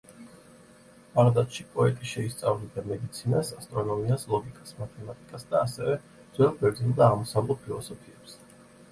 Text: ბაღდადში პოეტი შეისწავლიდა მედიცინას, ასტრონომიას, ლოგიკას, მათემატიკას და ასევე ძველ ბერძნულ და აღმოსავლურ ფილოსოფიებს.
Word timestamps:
ბაღდადში 1.17 1.65
პოეტი 1.73 2.07
შეისწავლიდა 2.11 2.83
მედიცინას, 2.91 3.51
ასტრონომიას, 3.59 4.23
ლოგიკას, 4.31 4.73
მათემატიკას 4.79 5.45
და 5.51 5.61
ასევე 5.67 5.99
ძველ 6.39 6.57
ბერძნულ 6.63 6.95
და 7.01 7.05
აღმოსავლურ 7.11 7.61
ფილოსოფიებს. 7.67 8.35